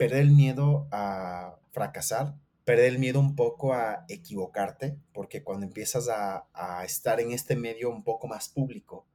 [0.00, 6.08] perder el miedo a fracasar, perder el miedo un poco a equivocarte, porque cuando empiezas
[6.08, 9.06] a, a estar en este medio un poco más público,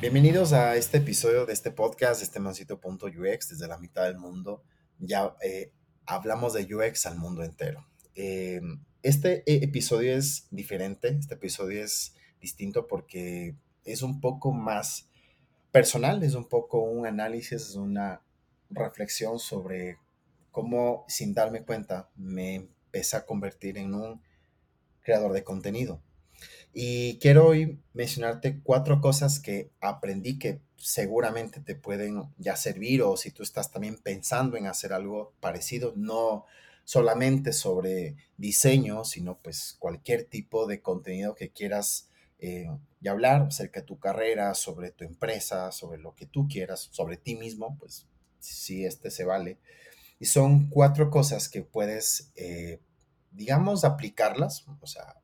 [0.00, 4.64] Bienvenidos a este episodio de este podcast, de este mancito.ux, desde la mitad del mundo.
[4.98, 5.72] Ya eh,
[6.10, 7.86] hablamos de UX al mundo entero.
[8.16, 8.60] Eh,
[9.02, 15.08] este e, episodio es diferente, este episodio es distinto porque es un poco más
[15.70, 18.22] personal, es un poco un análisis, es una
[18.70, 19.98] reflexión sobre
[20.50, 24.20] cómo sin darme cuenta me empecé a convertir en un
[25.02, 26.02] creador de contenido.
[26.72, 33.16] Y quiero hoy mencionarte cuatro cosas que aprendí que seguramente te pueden ya servir o
[33.16, 36.46] si tú estás también pensando en hacer algo parecido, no
[36.84, 43.80] solamente sobre diseño, sino pues cualquier tipo de contenido que quieras eh, ya hablar acerca
[43.80, 48.06] de tu carrera, sobre tu empresa, sobre lo que tú quieras, sobre ti mismo, pues
[48.38, 49.58] si este se vale.
[50.18, 52.80] Y son cuatro cosas que puedes, eh,
[53.30, 55.19] digamos, aplicarlas, o sea,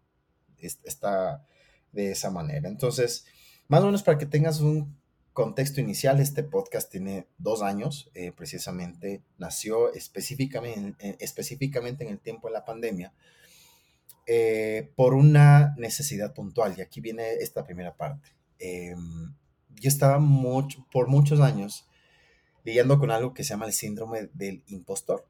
[0.60, 1.46] está
[1.92, 2.68] de esa manera.
[2.68, 3.26] Entonces,
[3.68, 4.96] más o menos para que tengas un
[5.32, 12.48] contexto inicial, este podcast tiene dos años, eh, precisamente nació específicamente, específicamente en el tiempo
[12.48, 13.12] de la pandemia,
[14.26, 16.74] eh, por una necesidad puntual.
[16.76, 18.30] Y aquí viene esta primera parte.
[18.58, 19.34] Em,
[19.78, 21.86] yo estaba mucho, por muchos años
[22.64, 25.26] lidiando con algo que se llama el síndrome del impostor.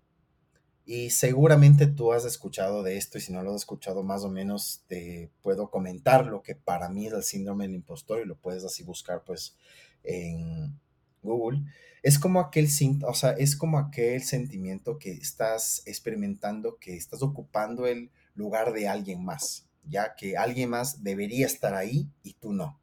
[0.89, 4.31] Y seguramente tú has escuchado de esto y si no lo has escuchado más o
[4.31, 8.37] menos te puedo comentar lo que para mí es el síndrome del impostor y lo
[8.37, 9.57] puedes así buscar pues
[10.05, 10.79] en
[11.25, 11.63] Google.
[12.05, 12.69] Es como aquel,
[13.05, 18.87] o sea, es como aquel sentimiento que estás experimentando, que estás ocupando el lugar de
[18.87, 22.81] alguien más, ya que alguien más debería estar ahí y tú no,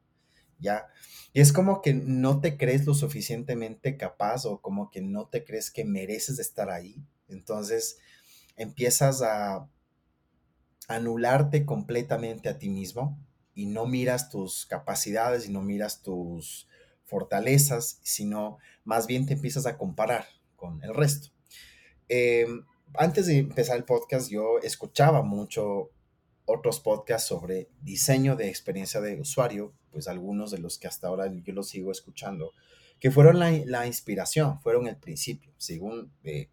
[0.58, 0.88] ya.
[1.32, 5.42] Y es como que no te crees lo suficientemente capaz o como que no te
[5.42, 7.98] crees que mereces estar ahí entonces
[8.56, 9.68] empiezas a
[10.88, 13.18] anularte completamente a ti mismo
[13.54, 16.68] y no miras tus capacidades y no miras tus
[17.04, 20.26] fortalezas, sino más bien te empiezas a comparar
[20.56, 21.28] con el resto.
[22.08, 22.64] Em,
[22.94, 25.90] antes de empezar el podcast, yo escuchaba mucho
[26.44, 31.32] otros podcasts sobre diseño de experiencia de usuario, pues algunos de los que hasta ahora
[31.32, 32.52] yo los sigo escuchando,
[33.00, 36.50] que fueron la, inspiración, fueron el principio, según eh,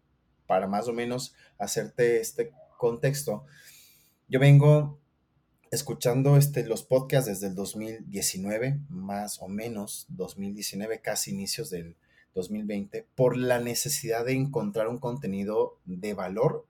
[0.52, 3.46] para más o menos hacerte este contexto,
[4.28, 5.00] yo vengo
[5.70, 11.96] escuchando este, los podcasts desde el 2019, más o menos 2019, casi inicios del
[12.34, 16.66] 2020, por la necesidad de encontrar un contenido de valor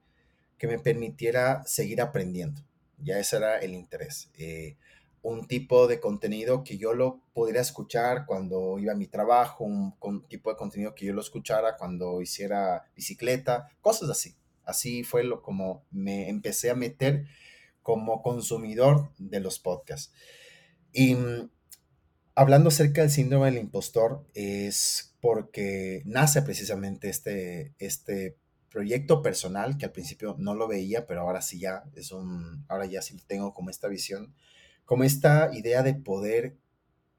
[0.58, 2.62] que me permitiera seguir aprendiendo.
[2.98, 4.30] Ya ese era el interés.
[4.38, 4.76] Eh,
[5.22, 10.26] un tipo de contenido que yo lo pudiera escuchar cuando iba a mi trabajo, un,
[10.28, 14.34] tipo de contenido que yo lo escuchara cuando hiciera bicicleta, cosas así.
[14.64, 17.26] Así fue lo como me empecé a meter
[17.82, 20.12] como consumidor de los podcasts.
[20.92, 21.50] Y mm,
[22.34, 28.36] hablando acerca del síndrome del impostor, es porque nace precisamente este, este
[28.70, 32.86] proyecto personal que al principio no lo veía, pero ahora sí ya es un, ahora
[32.86, 34.34] ya sí tengo como esta visión
[34.84, 36.56] como esta idea de poder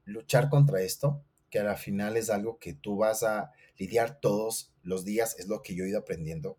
[0.04, 5.04] luchar contra esto, que al final es algo que tú vas a lidiar todos los
[5.04, 6.58] días, es lo que yo he ido aprendiendo.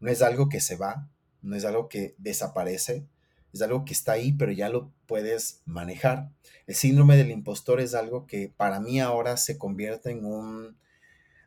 [0.00, 1.08] No es algo que se va,
[1.42, 3.06] no es algo que desaparece,
[3.52, 6.30] es algo que está ahí, pero ya lo puedes manejar.
[6.66, 10.76] El síndrome del impostor es algo que para mí ahora se convierte en un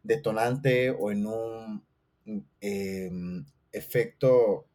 [0.03, 1.83] detonante o en un
[2.61, 4.65] em, efecto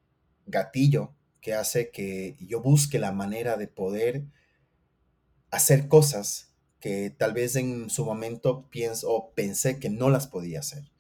[0.47, 4.25] gatillo que hace que yo busque la manera de poder
[5.51, 10.61] hacer cosas que tal vez en su momento pienso o pensé que no las podía
[10.61, 10.91] hacer.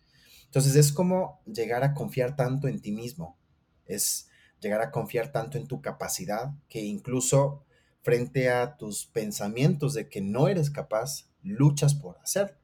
[0.45, 3.39] Entonces es como llegar a confiar tanto en ti mismo,
[3.87, 4.29] es
[4.61, 7.65] llegar a confiar tanto en tu capacidad que incluso
[8.03, 12.59] frente a tus pensamientos de que no eres capaz, luchas por hacer.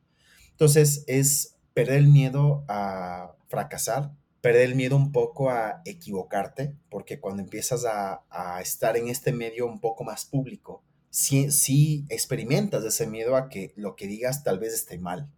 [0.51, 7.21] Entonces es perder el miedo a fracasar, perder el miedo un poco a equivocarte, porque
[7.21, 8.23] cuando empiezas a,
[8.61, 13.97] estar en este medio un poco más público, sí, experimentas ese miedo a que lo
[13.97, 15.29] que digas tal vez esté mal.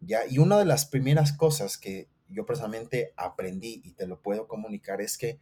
[0.00, 0.26] ¿ya?
[0.28, 5.00] Y una de las primeras cosas que yo personalmente aprendí y te lo puedo comunicar
[5.00, 5.38] es que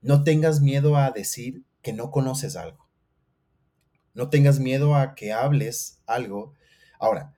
[0.00, 2.88] no tengas miedo a decir que no conoces algo.
[4.14, 6.54] No tengas miedo a que hables algo.
[6.98, 7.34] Ahora,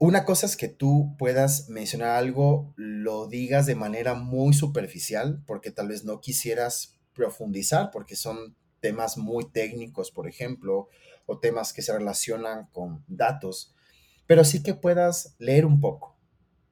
[0.00, 5.70] una cosa es que tú puedas mencionar algo, lo digas de manera muy superficial, porque
[5.70, 10.88] tal vez no quisieras profundizar, porque son temas muy técnicos, por ejemplo,
[11.26, 13.74] o temas que se relacionan con datos,
[14.26, 16.16] pero sí que puedas leer un poco,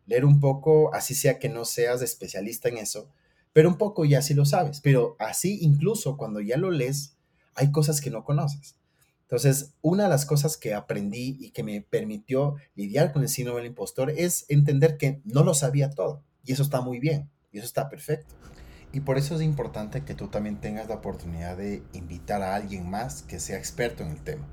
[0.06, 3.10] leer un poco, así sea que no seas especialista en eso,
[3.52, 7.18] pero un poco ya sí lo sabes, pero así incluso cuando ya lo lees,
[7.54, 8.77] hay cosas que no conoces.
[9.28, 13.60] Entonces, una de las cosas que aprendí y que me permitió lidiar con el síndrome
[13.60, 16.22] del impostor es entender que no lo sabía todo.
[16.44, 18.34] Y eso está muy bien, y eso está perfecto.
[18.90, 22.88] Y por eso es importante que tú también tengas la oportunidad de invitar a alguien
[22.88, 24.48] más que sea experto en el tema.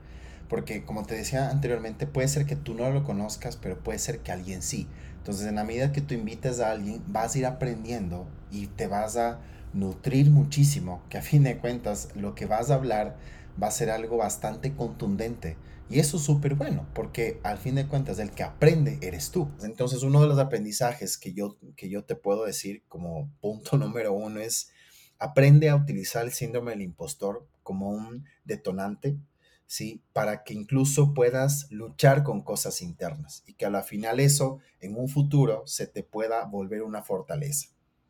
[0.49, 4.19] Porque como te decía anteriormente, puede ser que tú no lo conozcas, pero puede ser
[4.19, 4.89] que alguien sí.
[5.19, 8.87] Entonces, en la medida que tú invites a alguien, vas a ir aprendiendo y te
[8.87, 9.39] vas a
[9.71, 13.15] nutrir muchísimo, que a fin de cuentas lo que vas a hablar
[13.61, 15.57] va a ser algo bastante contundente.
[15.89, 19.51] Y eso es súper bueno, porque al fin de cuentas el que aprende eres tú.
[19.61, 24.13] Entonces uno de los aprendizajes que yo, que yo te puedo decir como punto número
[24.13, 24.71] uno es
[25.19, 29.17] aprende a utilizar el síndrome del impostor como un detonante,
[29.65, 30.01] ¿sí?
[30.11, 34.97] Para que incluso puedas luchar con cosas internas y que a la final eso en
[34.97, 37.69] un futuro se te pueda volver una fortaleza.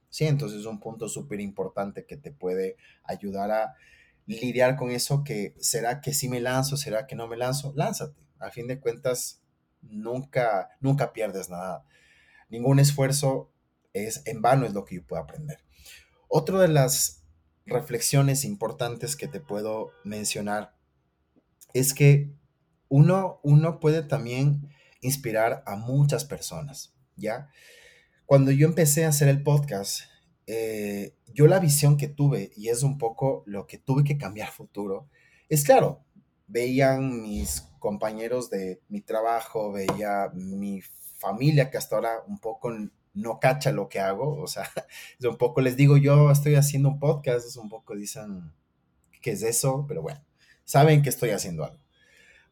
[0.09, 3.75] Sí, entonces es un punto súper importante que te puede ayudar a
[4.25, 8.19] lidiar con eso que será que sí me lanzo, será que no me lanzo, lánzate.
[8.39, 9.41] A fin de cuentas,
[9.81, 11.85] nunca, nunca pierdes nada.
[12.49, 13.51] Ningún esfuerzo
[13.93, 15.59] es en vano, es lo que yo puedo aprender.
[16.27, 17.23] Otra de las
[17.65, 20.75] reflexiones importantes que te puedo mencionar
[21.73, 22.31] es que
[22.89, 24.69] uno, uno puede también
[25.01, 27.49] inspirar a muchas personas, ¿ya?
[28.25, 30.01] Cuando yo empecé a hacer el podcast,
[30.47, 34.49] eh, yo la visión que tuve, y es un poco lo que tuve que cambiar
[34.49, 35.07] futuro,
[35.49, 36.03] es claro,
[36.47, 40.81] veían mis compañeros de mi trabajo, veía mi
[41.17, 42.71] familia que hasta ahora un poco
[43.13, 44.69] no cacha lo que hago, o sea,
[45.19, 48.53] es un poco les digo yo estoy haciendo un podcast, es un poco dicen,
[49.21, 49.85] ¿qué es eso?
[49.87, 50.23] Pero bueno,
[50.65, 51.84] saben que estoy haciendo algo.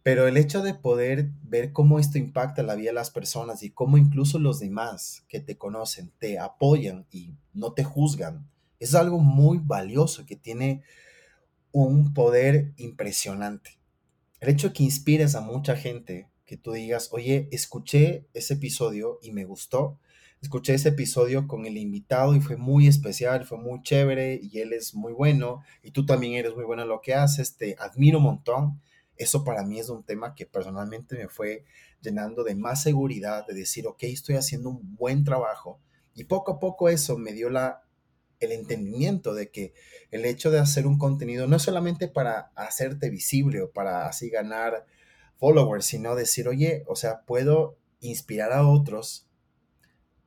[0.03, 3.69] Pero el hecho de poder ver cómo esto impacta la vida de las personas y
[3.69, 8.45] cómo incluso los demás que te conocen te apoyan y no te juzgan,
[8.79, 10.83] es algo muy valioso que tiene
[11.71, 13.77] un poder impresionante.
[14.41, 19.19] El hecho de que inspires a mucha gente, que tú digas, oye, escuché ese episodio
[19.21, 19.99] y me gustó,
[20.41, 24.73] escuché ese episodio con el invitado y fue muy especial, fue muy chévere y él
[24.73, 28.17] es muy bueno y tú también eres muy bueno en lo que haces, te admiro
[28.17, 28.81] un montón
[29.17, 31.65] eso para mí es un tema que personalmente me fue
[32.01, 35.79] llenando de más seguridad, de decir, ok, estoy haciendo un buen trabajo.
[36.13, 37.83] Y poco a poco eso me dio la,
[38.39, 39.73] el entendimiento de que
[40.11, 44.29] el hecho de hacer un contenido no es solamente para hacerte visible o para así
[44.29, 44.85] ganar
[45.37, 49.27] followers, sino decir, oye, o sea, puedo inspirar a otros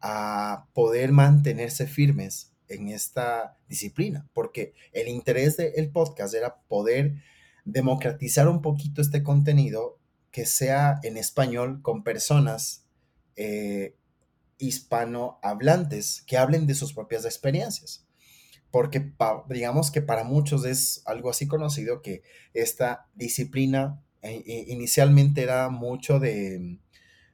[0.00, 7.22] a poder mantenerse firmes en esta disciplina, porque el interés del podcast era poder
[7.66, 9.98] democratizar un poquito este contenido
[10.30, 12.86] que sea en español con personas
[13.34, 13.94] eh,
[14.58, 18.06] hispanohablantes que hablen de sus propias experiencias.
[18.70, 19.12] Porque
[19.48, 22.22] digamos que para muchos es algo así conocido que
[22.54, 26.78] esta disciplina eh, eh, inicialmente era mucho de,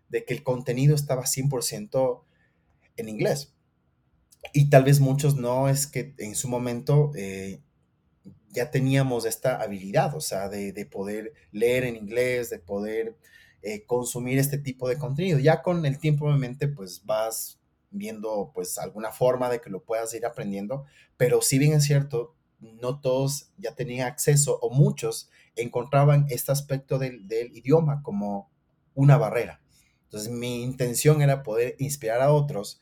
[0.08, 2.22] de, que el contenido estaba 100%
[2.96, 3.52] en inglés.
[4.52, 7.12] Y tal vez muchos no es que en su momento
[8.52, 13.16] ya teníamos esta habilidad, o sea, de, poder leer en inglés, de poder
[13.62, 15.38] eh, consumir este tipo de contenido.
[15.38, 17.58] Ya con el tiempo, obviamente, pues vas
[17.90, 20.84] viendo pues alguna forma de que lo puedas ir aprendiendo,
[21.16, 26.98] pero si bien es cierto, no todos ya tenían acceso o muchos encontraban este aspecto
[26.98, 28.50] del, idioma como
[28.94, 29.60] una barrera.
[30.04, 32.80] Entonces mi intención era poder inspirar a otros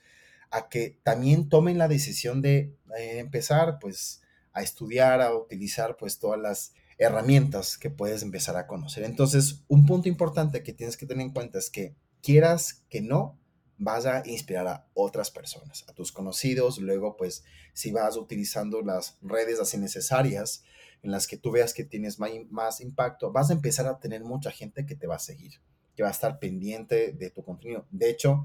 [0.50, 6.18] a que también tomen la decisión de eh, empezar pues a estudiar, a utilizar pues
[6.18, 9.04] todas las herramientas que puedes empezar a conocer.
[9.04, 13.38] Entonces, un punto importante que tienes que tener en cuenta es que quieras que no,
[13.78, 19.16] vas a inspirar a otras personas, a tus conocidos, luego pues si vas utilizando las
[19.22, 20.62] redes así necesarias
[21.02, 24.50] en las que tú veas que tienes más, impacto, vas a empezar a tener mucha
[24.50, 25.54] gente que te va a seguir,
[25.96, 27.86] que va a estar pendiente de tu contenido.
[27.90, 28.44] De hecho,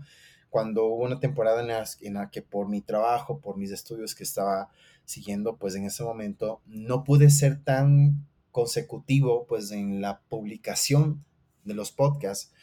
[0.55, 1.59] cuando hubo una temporada
[1.99, 4.69] en la, que por mi trabajo, por mis estudios que estaba
[5.03, 11.25] siguiendo, pues en ese momento no pude ser tan consecutivo pues en la publicación
[11.65, 12.53] de los podcasts,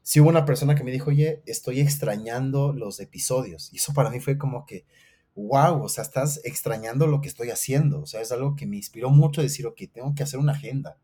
[0.00, 3.72] sí hubo una persona que me dijo, oye, estoy extrañando los episodios.
[3.72, 4.84] Y eso para mí fue como que,
[5.34, 8.00] wow, o sea, estás extrañando lo que estoy haciendo.
[8.02, 10.98] O sea, es algo que me inspiró mucho decir, ok, tengo que hacer una agenda.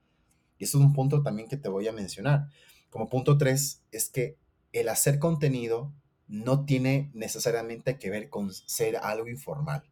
[0.59, 2.47] Y eso es un punto también que te voy a mencionar.
[2.89, 4.37] Como punto tres, es que
[4.71, 5.93] el hacer contenido
[6.29, 9.83] no tiene necesariamente que ver con ser algo informal.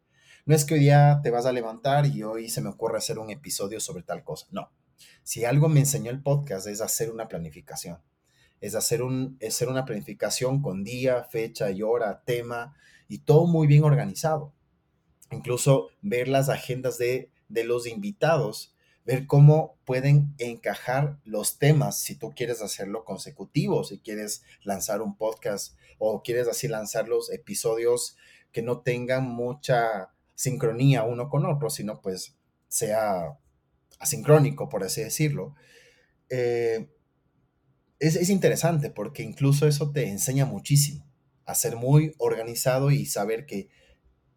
[0.45, 3.17] No es que hoy día te vas a levantar y hoy se me ocurre hacer
[3.17, 4.45] un episodio sobre tal cosa.
[4.51, 4.71] No.
[5.23, 7.99] Si algo me enseñó el podcast es hacer una planificación.
[8.61, 12.75] Es hacer, un, es hacer una planificación con día, fecha y hora, tema
[13.07, 14.53] y todo muy bien organizado.
[15.31, 18.74] Incluso ver las agendas de, de los invitados
[19.05, 25.15] ver cómo pueden encajar los temas si tú quieres hacerlo consecutivo, si quieres lanzar un
[25.15, 28.17] podcast o quieres así lanzar los episodios
[28.51, 32.35] que no tengan mucha sincronía uno con otro, sino pues
[32.67, 33.37] sea
[33.99, 35.55] asincrónico, por así decirlo.
[36.29, 36.89] Eh,
[37.99, 41.05] es, es interesante porque incluso eso te enseña muchísimo
[41.45, 43.69] a ser muy organizado y saber que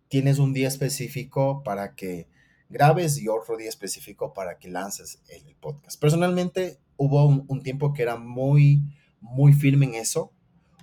[0.09, 2.29] tienes un día específico para que
[2.69, 6.01] grabes y otro día específico para que lances el podcast.
[6.01, 8.83] Personalmente hubo un, tiempo que era muy,
[9.21, 10.33] muy firme en eso,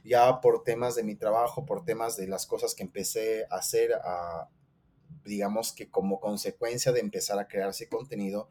[0.03, 3.91] ya por temas de mi trabajo, por temas de las cosas que empecé a hacer,
[5.23, 8.49] digamos que como consecuencia de empezar a crearse contenido,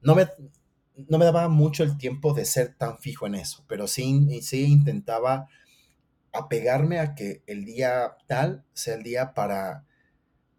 [0.00, 0.28] no me,
[0.96, 4.64] no me daba mucho el tiempo de ser tan fijo en eso, pero sí, sí
[4.64, 5.48] intentaba
[6.32, 9.84] apegarme a que el día tal sea el día para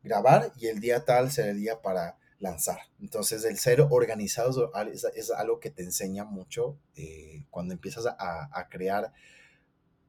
[0.03, 2.79] grabar y el día tal será el día para lanzar.
[3.00, 4.72] Entonces, el ser organizado
[5.15, 9.13] es, algo que te enseña mucho eh, cuando empiezas a, crear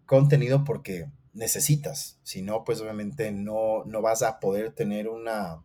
[0.04, 2.18] contenido porque necesitas.
[2.24, 5.64] Si no, pues obviamente no, no vas a poder tener una,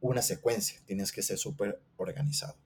[0.00, 0.80] una secuencia.
[0.86, 2.56] Tienes que ser súper organizado.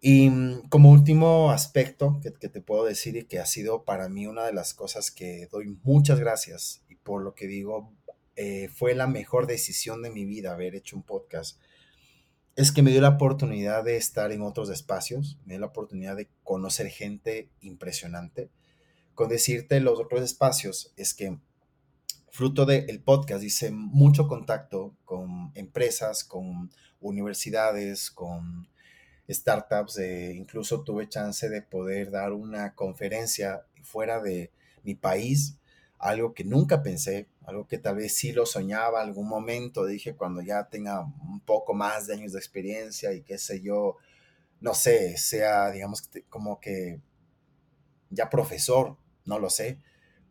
[0.00, 4.08] Y mm, como último aspecto que, que, te puedo decir y que ha sido para
[4.08, 7.92] mí una de las cosas que doy muchas gracias y por lo que digo
[8.36, 11.60] eh, fue la mejor decisión de mi vida haber hecho un podcast,
[12.56, 16.16] es que me dio la oportunidad de estar en otros espacios, me dio la oportunidad
[16.16, 18.50] de conocer gente impresionante.
[19.14, 21.38] Con decirte los otros espacios es que
[22.30, 26.70] fruto del podcast hice mucho contacto con empresas, con
[27.00, 28.68] universidades, con
[29.28, 34.50] startups, eh, incluso tuve chance de poder dar una conferencia fuera de
[34.82, 35.58] mi país
[36.02, 40.42] algo que nunca pensé, algo que tal vez sí lo soñaba algún momento, dije cuando
[40.42, 43.96] ya tenga un poco más de años de experiencia y qué sé yo,
[44.60, 47.00] no sé, sea, digamos, como que
[48.10, 49.78] ya profesor, no lo sé,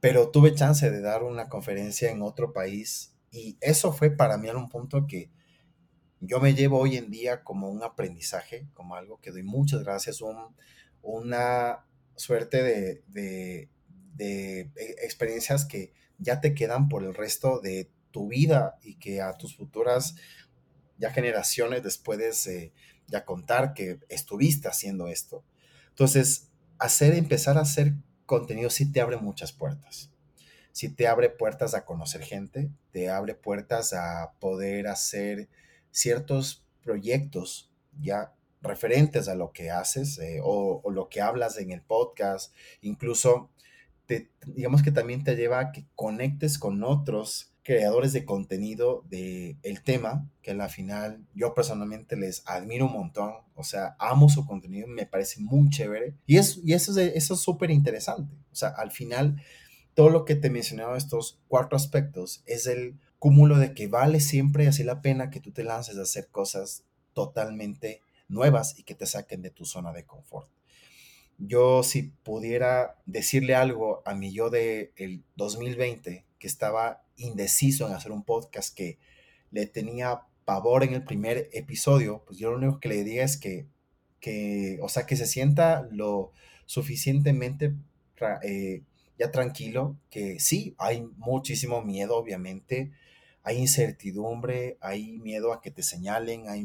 [0.01, 4.49] pero tuve chance de dar una conferencia en otro país y eso fue para mí
[4.49, 5.31] en un punto que
[6.19, 10.19] yo me llevo hoy en día como un aprendizaje, como algo que doy muchas gracias,
[11.01, 11.85] una
[12.17, 13.69] suerte de de
[14.17, 14.69] e,
[15.03, 19.55] experiencias que ya te quedan por el resto de tu vida y que a tus
[19.55, 20.15] futuras
[20.97, 22.71] ya generaciones después de
[23.07, 25.43] ya contar que estuviste haciendo esto.
[25.89, 27.93] Entonces, hacer, empezar a hacer
[28.25, 30.09] contenido sí te abre muchas puertas.
[30.71, 35.49] Sí te abre puertas a conocer gente, te abre puertas a poder hacer
[35.91, 41.81] ciertos proyectos ya referentes a lo que haces eh, o, lo que hablas en el
[41.81, 43.49] podcast, incluso
[44.47, 49.83] digamos que también te lleva a que conectes con otros creadores de contenido del el
[49.83, 54.45] tema, que a la final yo personalmente les admiro un montón, o sea, amo su
[54.45, 58.55] contenido, me parece muy chévere, y, es, y eso es eso es súper interesante, o
[58.55, 59.41] sea, al final
[59.93, 64.19] todo lo que te he mencionado, estos cuatro aspectos, es el cúmulo de que vale
[64.19, 68.95] siempre así la pena que tú te lances a hacer cosas totalmente nuevas y que
[68.95, 70.49] te saquen de tu zona de confort
[71.43, 77.93] yo si pudiera decirle algo a mi yo de el 2020 que estaba indeciso en
[77.93, 78.99] hacer un podcast que
[79.49, 83.37] le tenía pavor en el primer episodio, pues yo lo único que le diría es
[83.37, 83.67] que,
[84.19, 86.31] que o sea, que se sienta lo
[86.65, 87.73] suficientemente
[88.43, 88.83] eh,
[89.17, 92.91] ya tranquilo, que sí, hay muchísimo miedo, obviamente,
[93.43, 96.63] hay incertidumbre, hay miedo a que te señalen, hay,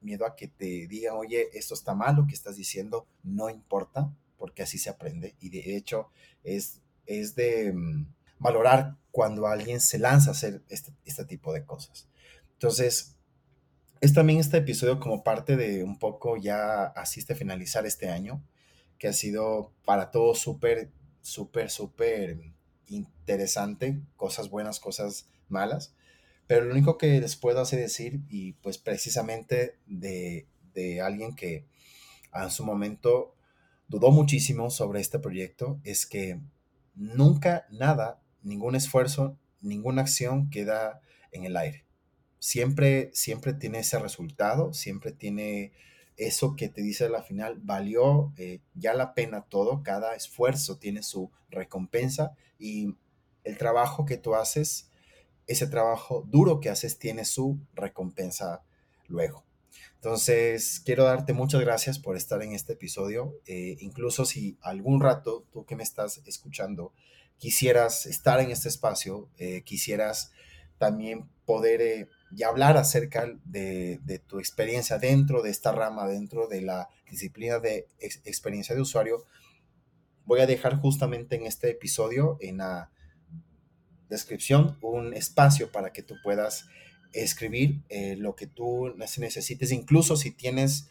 [0.00, 4.12] miedo a que te digan, oye, esto está mal, lo que estás diciendo no importa,
[4.36, 5.34] porque así se aprende.
[5.40, 6.10] Y de hecho
[6.44, 8.06] es, es de mm,
[8.38, 12.08] valorar cuando alguien se lanza a hacer este, este tipo de cosas.
[12.52, 13.16] Entonces,
[14.00, 18.44] es también este episodio como parte de un poco ya asiste a finalizar este año,
[18.98, 20.90] que ha sido para todos súper,
[21.20, 22.52] súper, súper
[22.88, 25.94] interesante, cosas buenas, cosas malas,
[26.46, 31.66] pero lo único que les puedo decir, y pues precisamente de, de alguien que
[32.34, 33.34] en su momento
[33.88, 36.40] dudó muchísimo sobre este proyecto, es que
[36.94, 41.00] nunca nada, ningún esfuerzo, ninguna acción queda
[41.32, 41.84] en el aire.
[42.38, 45.72] Siempre, siempre tiene ese resultado, siempre tiene
[46.18, 51.02] eso que te dice la final valió eh, ya la pena todo, cada esfuerzo tiene
[51.02, 52.96] su recompensa y
[53.44, 54.90] el trabajo que tú haces,
[55.46, 58.62] ese trabajo duro que haces tiene su recompensa
[59.06, 59.44] luego.
[59.94, 63.34] Entonces, quiero darte muchas gracias por estar en este episodio.
[63.46, 66.92] Eh, incluso si algún rato tú que me estás escuchando
[67.38, 70.32] quisieras estar en este espacio, eh, quisieras
[70.78, 76.62] también poder eh, y hablar acerca de, tu experiencia dentro de esta rama, dentro de
[76.62, 79.24] la disciplina de experiencia de usuario,
[80.24, 82.90] voy a dejar justamente en este episodio, en la
[84.10, 86.66] descripción, un espacio para que tú puedas
[87.12, 90.88] escribir eh, lo que tú necesites, incluso si tienes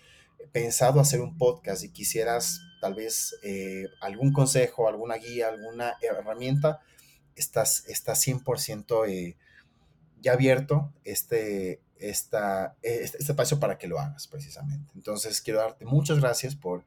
[0.51, 6.79] pensado hacer un podcast y quisieras tal vez eh, algún consejo, alguna guía, alguna herramienta,
[7.35, 9.37] estás, estás 100% eh,
[10.21, 14.91] ya abierto este, esta, este, este, espacio para que lo hagas precisamente.
[14.95, 16.85] Entonces quiero darte muchas gracias por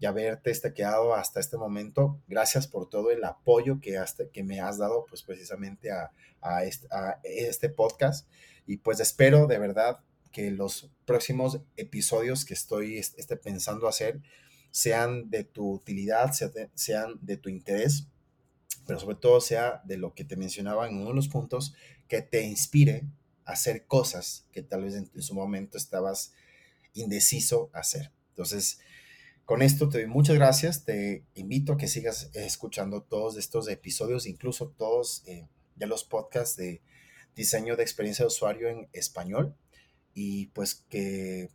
[0.00, 2.20] ya haberte quedado hasta este momento.
[2.26, 4.02] Gracias por todo el apoyo que,
[4.32, 8.28] que me has dado pues precisamente a, a, este, a este podcast.
[8.66, 10.00] Y pues espero de verdad
[10.32, 14.20] que los próximos episodios que estoy este, pensando hacer
[14.72, 16.32] sean de tu utilidad,
[16.74, 18.08] sean de tu interés,
[18.84, 21.74] pero sobre todo sea de lo que te mencionaba en uno de los puntos,
[22.08, 23.06] que te inspire
[23.44, 26.32] a hacer cosas que tal vez en, su momento estabas
[26.92, 28.12] indeciso a hacer.
[28.30, 28.78] Entonces,
[29.44, 34.26] con esto te doy muchas gracias, te invito a que sigas escuchando todos estos episodios,
[34.26, 35.46] incluso todos eh,
[35.76, 36.80] de los podcasts de
[37.36, 39.54] diseño de experiencia de usuario en español
[40.14, 41.50] y pues que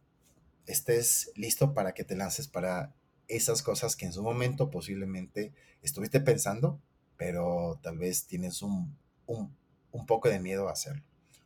[0.65, 2.93] estés listo para que te lances para
[3.27, 6.81] esas cosas que en su momento posiblemente estuviste pensando,
[7.15, 9.55] pero tal vez tienes un, un,
[9.91, 11.03] un poco de miedo a hacerlo.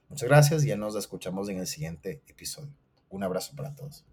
[0.09, 2.73] Muchas gracias y ya nos escuchamos en el siguiente episodio.
[3.09, 4.05] Un abrazo para todos.